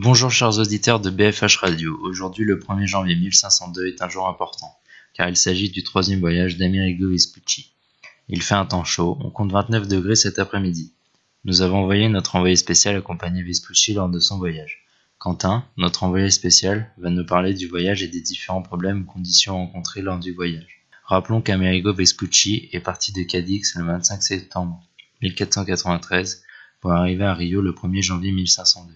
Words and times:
Bonjour 0.00 0.30
chers 0.30 0.58
auditeurs 0.58 1.00
de 1.00 1.10
BFH 1.10 1.56
Radio. 1.56 1.98
Aujourd'hui, 2.02 2.44
le 2.44 2.58
1er 2.58 2.86
janvier 2.86 3.16
1502 3.16 3.88
est 3.88 4.00
un 4.00 4.08
jour 4.08 4.28
important, 4.28 4.72
car 5.12 5.28
il 5.28 5.36
s'agit 5.36 5.70
du 5.70 5.82
troisième 5.82 6.20
voyage 6.20 6.56
d'Amerigo 6.56 7.10
Vespucci. 7.10 7.72
Il 8.28 8.40
fait 8.42 8.54
un 8.54 8.64
temps 8.64 8.84
chaud, 8.84 9.18
on 9.20 9.30
compte 9.30 9.50
29 9.50 9.88
degrés 9.88 10.14
cet 10.14 10.38
après-midi. 10.38 10.92
Nous 11.48 11.62
avons 11.62 11.78
envoyé 11.78 12.10
notre 12.10 12.36
envoyé 12.36 12.56
spécial 12.56 12.94
accompagner 12.94 13.42
Vespucci 13.42 13.94
lors 13.94 14.10
de 14.10 14.20
son 14.20 14.36
voyage. 14.36 14.84
Quentin, 15.16 15.64
notre 15.78 16.02
envoyé 16.02 16.30
spécial, 16.30 16.92
va 16.98 17.08
nous 17.08 17.24
parler 17.24 17.54
du 17.54 17.66
voyage 17.66 18.02
et 18.02 18.08
des 18.08 18.20
différents 18.20 18.60
problèmes 18.60 19.00
ou 19.00 19.04
conditions 19.10 19.56
rencontrés 19.56 20.02
lors 20.02 20.18
du 20.18 20.34
voyage. 20.34 20.82
Rappelons 21.04 21.40
qu'Amerigo 21.40 21.94
Vespucci 21.94 22.68
est 22.74 22.80
parti 22.80 23.14
de 23.14 23.22
Cadix 23.22 23.76
le 23.76 23.84
25 23.84 24.22
septembre 24.22 24.78
1493 25.22 26.42
pour 26.82 26.92
arriver 26.92 27.24
à 27.24 27.32
Rio 27.32 27.62
le 27.62 27.72
1er 27.72 28.02
janvier 28.02 28.30
1502. 28.30 28.92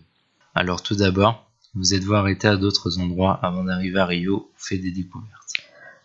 Alors 0.54 0.82
tout 0.82 0.96
d'abord, 0.96 1.50
vous 1.74 1.94
êtes-vous 1.94 2.12
arrêté 2.12 2.48
à 2.48 2.58
d'autres 2.58 2.98
endroits 2.98 3.40
avant 3.42 3.64
d'arriver 3.64 3.98
à 3.98 4.04
Rio 4.04 4.50
ou 4.52 4.58
fait 4.58 4.76
des 4.76 4.90
découvertes 4.90 5.54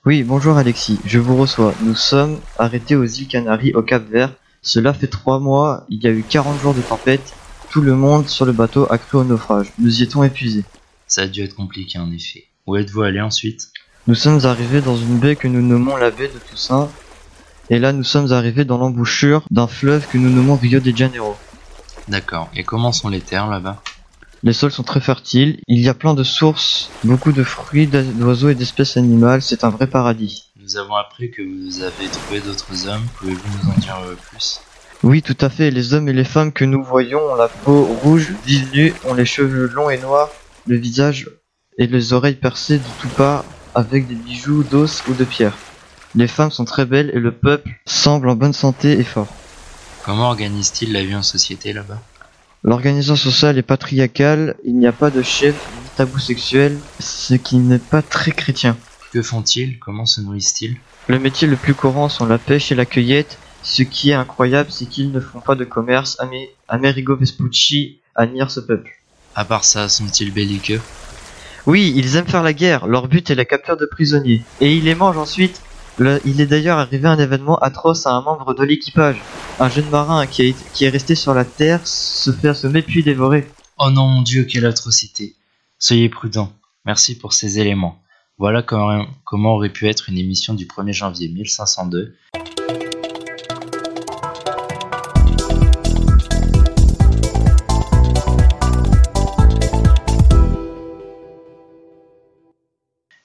Oui, 0.05 0.23
bonjour 0.23 0.55
Alexis, 0.55 0.97
je 1.03 1.19
vous 1.19 1.35
reçois. 1.35 1.75
Nous 1.83 1.95
sommes 1.95 2.39
arrêtés 2.57 2.95
aux 2.95 3.03
îles 3.03 3.27
Canaries 3.27 3.73
au 3.73 3.83
Cap 3.83 4.07
Vert. 4.09 4.33
Cela 4.61 4.93
fait 4.93 5.07
trois 5.07 5.39
mois, 5.39 5.85
il 5.89 6.03
y 6.03 6.07
a 6.07 6.11
eu 6.11 6.23
40 6.23 6.61
jours 6.61 6.73
de 6.73 6.81
tempête. 6.81 7.34
Tout 7.70 7.81
le 7.81 7.95
monde 7.95 8.27
sur 8.27 8.45
le 8.45 8.52
bateau 8.52 8.88
a 8.89 8.97
cru 8.97 9.17
au 9.17 9.23
naufrage. 9.23 9.71
Nous 9.80 9.99
y 9.99 10.03
étions 10.03 10.23
épuisés. 10.23 10.66
Ça 11.07 11.23
a 11.23 11.27
dû 11.27 11.43
être 11.43 11.55
compliqué 11.55 11.99
en 11.99 12.11
effet. 12.11 12.45
Où 12.66 12.75
êtes-vous 12.75 13.02
allé 13.02 13.21
ensuite? 13.21 13.72
Nous 14.08 14.16
sommes 14.16 14.45
arrivés 14.45 14.81
dans 14.81 14.97
une 14.97 15.19
baie 15.19 15.35
que 15.35 15.47
nous 15.47 15.61
nommons 15.61 15.97
la 15.97 16.11
baie 16.11 16.30
de 16.30 16.39
Toussaint. 16.39 16.89
Et 17.69 17.80
là, 17.80 17.91
nous 17.91 18.03
sommes 18.03 18.31
arrivés 18.31 18.63
dans 18.66 18.78
l'embouchure 18.78 19.44
d'un 19.52 19.67
fleuve 19.67 20.08
que 20.08 20.17
nous 20.17 20.30
nommons 20.30 20.55
Rio 20.55 20.80
de 20.80 20.95
Janeiro. 20.95 21.35
D'accord. 22.08 22.50
Et 22.55 22.63
comment 22.63 22.94
sont 22.94 23.09
les 23.09 23.19
terres 23.19 23.47
là-bas? 23.47 23.81
Les 24.44 24.53
sols 24.53 24.72
sont 24.72 24.83
très 24.83 25.02
fertiles, 25.02 25.59
il 25.67 25.80
y 25.80 25.89
a 25.89 25.94
plein 25.94 26.13
de 26.13 26.23
sources, 26.23 26.91
beaucoup 27.03 27.31
de 27.31 27.44
fruits, 27.44 27.88
d'oiseaux 27.88 28.50
et 28.50 28.55
d'espèces 28.55 28.95
animales, 28.95 29.41
c'est 29.41 29.63
un 29.63 29.69
vrai 29.69 29.88
paradis. 29.88 30.45
Nous 30.67 30.75
avons 30.75 30.95
appris 30.95 31.31
que 31.31 31.41
vous 31.41 31.81
avez 31.81 32.09
trouvé 32.11 32.41
d'autres 32.41 32.89
hommes. 32.89 33.05
Pouvez-vous 33.15 33.39
nous 33.63 33.71
en 33.71 33.77
dire 33.77 34.01
euh, 34.05 34.15
plus? 34.29 34.59
Oui, 35.01 35.21
tout 35.21 35.37
à 35.39 35.49
fait, 35.49 35.71
les 35.71 35.93
hommes 35.93 36.09
et 36.09 36.13
les 36.13 36.25
femmes 36.25 36.51
que 36.51 36.65
nous 36.65 36.83
voyons 36.83 37.21
ont 37.21 37.35
la 37.35 37.47
peau 37.47 37.85
rouge, 37.85 38.33
vive 38.45 38.69
nue, 38.73 38.93
ont 39.05 39.13
les 39.13 39.23
cheveux 39.23 39.67
longs 39.67 39.89
et 39.89 39.97
noirs, 39.97 40.29
le 40.65 40.75
visage 40.75 41.29
et 41.77 41.88
les 41.88 42.11
oreilles 42.11 42.35
percées 42.35 42.79
de 42.79 42.83
tout 42.99 43.07
part 43.07 43.45
avec 43.75 44.09
des 44.09 44.15
bijoux 44.15 44.63
d'os 44.63 45.03
ou 45.07 45.13
de 45.13 45.23
pierre. 45.23 45.55
Les 46.15 46.27
femmes 46.27 46.51
sont 46.51 46.65
très 46.65 46.85
belles 46.85 47.11
et 47.13 47.19
le 47.19 47.31
peuple 47.31 47.69
semble 47.85 48.27
en 48.27 48.35
bonne 48.35 48.51
santé 48.51 48.99
et 48.99 49.05
fort. 49.05 49.29
Comment 50.03 50.27
organise-t-il 50.27 50.91
la 50.91 51.01
vie 51.01 51.15
en 51.15 51.23
société 51.23 51.71
là-bas? 51.71 52.01
L'organisation 52.63 53.15
sociale 53.15 53.57
est 53.57 53.61
patriarcale, 53.61 54.57
il 54.65 54.77
n'y 54.77 54.88
a 54.88 54.91
pas 54.91 55.11
de 55.11 55.21
chef 55.21 55.55
ni 55.81 55.88
tabou 55.95 56.19
sexuel, 56.19 56.77
ce 56.99 57.35
qui 57.35 57.55
n'est 57.55 57.79
pas 57.79 58.01
très 58.01 58.31
chrétien. 58.31 58.75
Que 59.11 59.22
font-ils? 59.22 59.80
Comment 59.80 60.05
se 60.05 60.22
nourrissent-ils? 60.22 60.77
Le 61.08 61.19
métier 61.19 61.47
le 61.47 61.55
plus 61.55 61.73
courant 61.73 62.09
sont 62.09 62.25
la 62.25 62.38
pêche 62.38 62.72
et 62.72 62.75
la 62.75 62.86
cueillette. 62.86 63.38
Ce 63.63 63.83
qui 63.83 64.11
est 64.11 64.13
incroyable, 64.13 64.72
c'est 64.72 64.86
qu'ils 64.86 65.11
ne 65.11 65.19
font 65.19 65.39
pas 65.39 65.55
de 65.55 65.63
commerce. 65.66 66.17
Amé- 66.19 66.50
Amerigo 66.67 67.16
Vespucci 67.16 68.00
admire 68.16 68.52
ce 68.52 68.59
peuple. 68.59 68.91
À 69.35 69.45
part 69.45 69.63
ça, 69.63 69.88
sont-ils 69.89 70.33
belliqueux? 70.33 70.81
Oui, 71.66 71.94
ils 71.95 72.16
aiment 72.16 72.28
faire 72.28 72.44
la 72.44 72.53
guerre. 72.53 72.88
Leur 72.88 73.08
but 73.08 73.30
est 73.30 73.35
la 73.35 73.45
capture 73.45 73.78
de 73.78 73.85
prisonniers. 73.85 74.41
Et 74.61 74.75
ils 74.75 74.83
les 74.85 74.95
mangent 74.95 75.17
ensuite. 75.17 75.61
Le- 75.97 76.22
il 76.25 76.39
est 76.41 76.45
d'ailleurs 76.45 76.78
arrivé 76.78 77.08
un 77.08 77.17
événement 77.19 77.57
atroce 77.57 78.06
à 78.06 78.12
un 78.12 78.22
membre 78.22 78.53
de 78.53 78.63
l'équipage. 78.63 79.18
Un 79.59 79.69
jeune 79.69 79.89
marin 79.89 80.28
qui, 80.28 80.44
a 80.44 80.45
été- 80.45 80.63
qui 80.74 80.85
est 80.85 80.89
resté 80.89 81.16
sur 81.16 81.34
la 81.34 81.44
terre 81.45 81.85
se 81.85 82.31
fait 82.31 82.50
assommer 82.50 82.81
puis 82.84 83.03
dévorer. 83.03 83.47
Oh 83.79 83.89
non 83.89 84.07
mon 84.07 84.22
Dieu, 84.22 84.44
quelle 84.44 84.66
atrocité 84.66 85.35
Soyez 85.79 86.09
prudents. 86.09 86.53
Merci 86.85 87.18
pour 87.18 87.34
ces 87.34 87.59
éléments. 87.59 88.01
Voilà 88.40 88.62
comment, 88.62 89.56
aurait 89.56 89.74
pu 89.74 89.88
être 89.88 90.09
une 90.09 90.18
émission 90.20 90.53
du 90.53 90.68
1er 90.68 90.94
janvier 90.94 91.28
1502. 91.28 92.16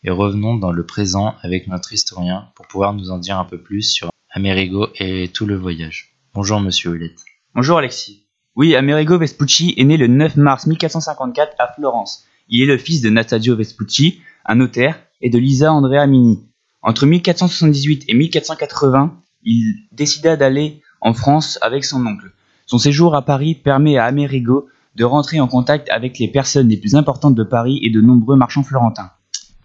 Et 0.02 0.10
revenons 0.10 0.56
dans 0.56 0.72
le 0.72 0.86
présent 0.86 1.34
avec 1.42 1.68
notre 1.68 1.92
historien 1.92 2.48
pour 2.54 2.66
pouvoir 2.66 2.94
nous 2.94 3.10
en 3.10 3.18
dire 3.18 3.38
un 3.38 3.44
peu 3.44 3.58
plus 3.58 3.82
sur 3.82 4.08
Amerigo 4.30 4.88
et 4.98 5.28
tout 5.28 5.44
le 5.44 5.56
voyage. 5.56 6.16
Bonjour 6.32 6.58
monsieur 6.58 6.88
Ouellette. 6.88 7.20
Bonjour 7.54 7.76
Alexis. 7.76 8.24
Oui, 8.56 8.74
Amerigo 8.74 9.18
Vespucci 9.18 9.74
est 9.76 9.84
né 9.84 9.98
le 9.98 10.06
9 10.06 10.36
mars 10.36 10.66
1454 10.66 11.54
à 11.58 11.70
Florence. 11.74 12.24
Il 12.48 12.62
est 12.62 12.66
le 12.66 12.78
fils 12.78 13.02
de 13.02 13.10
Nastadio 13.10 13.56
Vespucci, 13.56 14.22
un 14.46 14.56
notaire, 14.56 15.00
et 15.20 15.30
de 15.30 15.38
Lisa 15.38 15.72
Andrea 15.72 16.06
Mini. 16.06 16.40
Entre 16.82 17.06
1478 17.06 18.04
et 18.08 18.14
1480, 18.14 19.16
il 19.44 19.76
décida 19.92 20.36
d'aller 20.36 20.82
en 21.00 21.14
France 21.14 21.58
avec 21.62 21.84
son 21.84 22.04
oncle. 22.06 22.32
Son 22.66 22.78
séjour 22.78 23.14
à 23.14 23.22
Paris 23.22 23.54
permet 23.54 23.98
à 23.98 24.04
Amerigo 24.04 24.68
de 24.96 25.04
rentrer 25.04 25.40
en 25.40 25.48
contact 25.48 25.88
avec 25.90 26.18
les 26.18 26.28
personnes 26.28 26.68
les 26.68 26.76
plus 26.76 26.94
importantes 26.94 27.34
de 27.34 27.44
Paris 27.44 27.80
et 27.82 27.90
de 27.90 28.00
nombreux 28.00 28.36
marchands 28.36 28.62
florentins. 28.62 29.10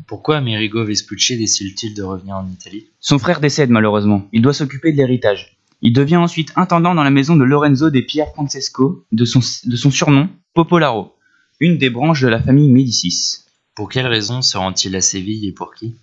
Pourquoi 0.08 0.38
Amerigo 0.38 0.86
Vespucci 0.86 1.38
décide-t-il 1.38 1.94
de 1.94 2.04
revenir 2.04 2.36
en 2.38 2.48
Italie? 2.48 2.88
Son 3.00 3.20
frère 3.20 3.42
décède 3.42 3.70
malheureusement. 3.70 4.28
Il 4.32 4.42
doit 4.42 4.54
s'occuper 4.54 4.92
de 4.92 4.98
l'héritage. 4.98 5.58
Il 5.82 5.94
devient 5.94 6.18
ensuite 6.18 6.54
intendant 6.56 6.96
dans 6.96 7.04
la 7.04 7.10
maison 7.10 7.36
de 7.36 7.44
Lorenzo 7.44 7.90
de 7.90 8.00
Pier 8.00 8.24
Francesco, 8.34 9.06
de 9.12 9.26
son, 9.26 9.42
de 9.66 9.76
son 9.76 9.92
surnom 9.92 10.30
Popolaro, 10.54 11.14
une 11.60 11.78
des 11.78 11.90
branches 11.90 12.22
de 12.22 12.28
la 12.28 12.42
famille 12.42 12.72
Médicis. 12.72 13.44
Pour 13.78 13.90
quelle 13.90 14.08
raison 14.08 14.42
se 14.42 14.58
rend-il 14.58 14.96
à 14.96 15.02
Séville 15.02 15.48
et 15.48 15.52
pour 15.52 15.72
qui? 15.76 15.94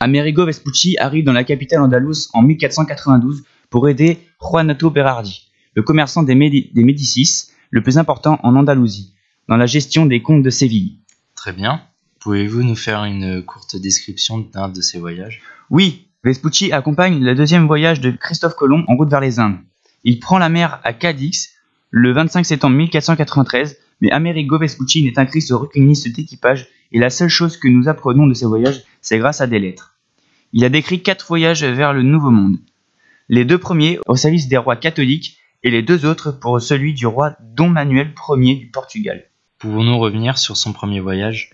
Amerigo 0.00 0.44
Vespucci 0.46 0.96
arrive 0.98 1.22
dans 1.22 1.32
la 1.32 1.44
capitale 1.44 1.80
andalouse 1.80 2.28
en 2.32 2.42
1492 2.42 3.44
pour 3.70 3.88
aider 3.88 4.18
Juanato 4.42 4.90
Berardi, 4.90 5.48
le 5.74 5.82
commerçant 5.82 6.24
des, 6.24 6.34
Médi- 6.34 6.72
des 6.74 6.82
Médicis, 6.82 7.52
le 7.70 7.84
plus 7.84 7.98
important 7.98 8.40
en 8.42 8.56
Andalousie, 8.56 9.14
dans 9.46 9.56
la 9.56 9.66
gestion 9.66 10.06
des 10.06 10.22
comptes 10.22 10.42
de 10.42 10.50
Séville. 10.50 10.96
Très 11.36 11.52
bien. 11.52 11.82
Pouvez-vous 12.18 12.64
nous 12.64 12.74
faire 12.74 13.04
une 13.04 13.44
courte 13.44 13.76
description 13.76 14.38
d'un 14.52 14.68
de 14.68 14.80
ces 14.80 14.98
voyages? 14.98 15.40
Oui, 15.70 16.08
Vespucci 16.24 16.72
accompagne 16.72 17.22
le 17.22 17.36
deuxième 17.36 17.68
voyage 17.68 18.00
de 18.00 18.10
Christophe 18.10 18.56
Colomb 18.56 18.82
en 18.88 18.96
route 18.96 19.08
vers 19.08 19.20
les 19.20 19.38
Indes. 19.38 19.60
Il 20.02 20.18
prend 20.18 20.38
la 20.38 20.48
mer 20.48 20.80
à 20.82 20.92
Cadix 20.92 21.50
le 21.90 22.12
25 22.12 22.44
septembre 22.44 22.74
1493, 22.74 23.76
mais 24.00 24.10
Amerigo 24.10 24.58
Vespucci 24.58 25.04
n'est 25.04 25.16
un 25.16 25.26
Christ 25.26 25.52
recueilliste 25.52 26.08
d'équipage 26.12 26.66
et 26.92 26.98
la 26.98 27.10
seule 27.10 27.28
chose 27.28 27.56
que 27.56 27.68
nous 27.68 27.88
apprenons 27.88 28.26
de 28.26 28.34
ces 28.34 28.46
voyages, 28.46 28.82
c'est 29.00 29.18
grâce 29.18 29.40
à 29.40 29.46
des 29.46 29.58
lettres. 29.58 29.98
Il 30.52 30.64
a 30.64 30.68
décrit 30.68 31.02
quatre 31.02 31.26
voyages 31.26 31.64
vers 31.64 31.92
le 31.92 32.02
Nouveau 32.02 32.30
Monde. 32.30 32.58
Les 33.28 33.44
deux 33.44 33.58
premiers 33.58 34.00
au 34.06 34.16
service 34.16 34.48
des 34.48 34.56
rois 34.56 34.76
catholiques 34.76 35.38
et 35.62 35.70
les 35.70 35.82
deux 35.82 36.06
autres 36.06 36.32
pour 36.32 36.60
celui 36.60 36.94
du 36.94 37.06
roi 37.06 37.36
Don 37.40 37.68
Manuel 37.68 38.12
Ier 38.36 38.56
du 38.56 38.66
Portugal. 38.66 39.26
Pouvons-nous 39.58 39.98
revenir 39.98 40.38
sur 40.38 40.56
son 40.56 40.72
premier 40.72 41.00
voyage? 41.00 41.50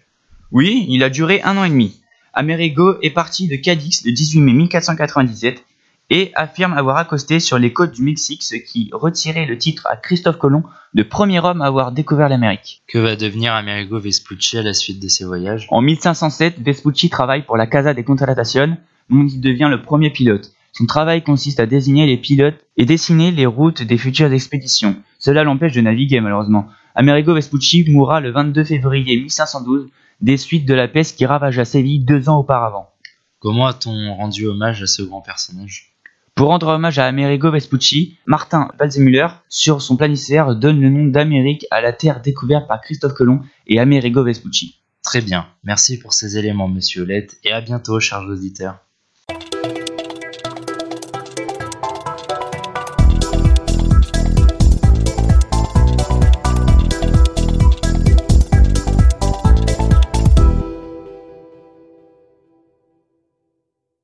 Oui, 0.52 0.86
il 0.88 1.02
a 1.02 1.10
duré 1.10 1.42
un 1.42 1.56
an 1.56 1.64
et 1.64 1.70
demi. 1.70 2.00
Amerigo 2.32 2.96
est 3.02 3.10
parti 3.10 3.48
de 3.48 3.56
Cadix 3.56 4.04
le 4.04 4.12
18 4.12 4.40
mai 4.40 4.52
1497 4.52 5.64
et 6.10 6.30
affirme 6.34 6.72
avoir 6.72 6.96
accosté 6.96 7.40
sur 7.40 7.58
les 7.58 7.72
côtes 7.72 7.92
du 7.92 8.02
Mexique, 8.02 8.42
ce 8.42 8.54
qui 8.54 8.90
retirait 8.92 9.46
le 9.46 9.58
titre 9.58 9.86
à 9.90 9.96
Christophe 9.96 10.38
Colomb 10.38 10.62
de 10.94 11.02
premier 11.02 11.40
homme 11.40 11.62
à 11.62 11.66
avoir 11.66 11.92
découvert 11.92 12.28
l'Amérique. 12.28 12.82
Que 12.86 12.98
va 12.98 13.16
devenir 13.16 13.54
Amerigo 13.54 13.98
Vespucci 13.98 14.58
à 14.58 14.62
la 14.62 14.72
suite 14.72 15.02
de 15.02 15.08
ces 15.08 15.24
voyages? 15.24 15.66
En 15.70 15.80
1507, 15.80 16.60
Vespucci 16.60 17.10
travaille 17.10 17.42
pour 17.42 17.56
la 17.56 17.66
Casa 17.66 17.92
de 17.92 18.02
Contratación, 18.02 18.76
dont 19.10 19.26
il 19.26 19.40
devient 19.40 19.68
le 19.70 19.82
premier 19.82 20.10
pilote. 20.10 20.52
Son 20.72 20.86
travail 20.86 21.22
consiste 21.22 21.58
à 21.58 21.66
désigner 21.66 22.06
les 22.06 22.18
pilotes 22.18 22.62
et 22.76 22.84
dessiner 22.84 23.30
les 23.30 23.46
routes 23.46 23.82
des 23.82 23.98
futures 23.98 24.32
expéditions. 24.32 24.96
Cela 25.18 25.42
l'empêche 25.42 25.72
de 25.72 25.80
naviguer 25.80 26.20
malheureusement. 26.20 26.68
Amerigo 26.94 27.34
Vespucci 27.34 27.84
mourra 27.90 28.20
le 28.20 28.30
22 28.30 28.64
février 28.64 29.16
1512 29.16 29.88
des 30.20 30.36
suites 30.36 30.66
de 30.66 30.74
la 30.74 30.88
peste 30.88 31.16
qui 31.16 31.26
ravagea 31.26 31.64
Séville 31.64 32.04
deux 32.04 32.28
ans 32.28 32.38
auparavant. 32.38 32.90
Comment 33.38 33.66
a-t-on 33.66 34.14
rendu 34.14 34.46
hommage 34.46 34.82
à 34.82 34.86
ce 34.86 35.02
grand 35.02 35.20
personnage? 35.20 35.95
Pour 36.36 36.48
rendre 36.48 36.68
hommage 36.68 36.98
à 36.98 37.06
Amerigo 37.06 37.50
Vespucci, 37.50 38.18
Martin 38.26 38.68
Walsemüller, 38.78 39.28
sur 39.48 39.80
son 39.80 39.96
planisphère, 39.96 40.54
donne 40.54 40.82
le 40.82 40.90
nom 40.90 41.06
d'Amérique 41.06 41.64
à 41.70 41.80
la 41.80 41.94
terre 41.94 42.20
découverte 42.20 42.68
par 42.68 42.82
Christophe 42.82 43.14
Colomb 43.14 43.40
et 43.66 43.80
Amerigo 43.80 44.22
Vespucci. 44.22 44.82
Très 45.02 45.22
bien. 45.22 45.46
Merci 45.64 45.98
pour 45.98 46.12
ces 46.12 46.36
éléments, 46.36 46.68
monsieur 46.68 47.04
Olette, 47.04 47.38
et 47.42 47.52
à 47.52 47.62
bientôt, 47.62 48.00
chers 48.00 48.20
auditeurs. 48.20 48.85